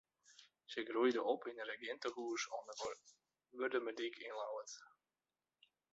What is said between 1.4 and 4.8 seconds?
yn in regintehûs oan de Wurdumerdyk yn Ljouwert.